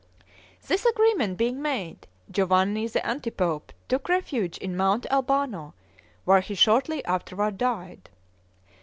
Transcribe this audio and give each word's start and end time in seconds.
This 0.67 0.83
agreement 0.83 1.37
being 1.37 1.61
made, 1.61 2.07
Giovanni 2.31 2.87
the 2.87 3.05
anti 3.05 3.29
pope 3.29 3.71
took 3.87 4.09
refuge 4.09 4.57
in 4.57 4.75
Mount 4.75 5.05
Albano, 5.11 5.75
where 6.25 6.41
he 6.41 6.55
shortly 6.55 7.05
afterward 7.05 7.59
died. 7.59 8.09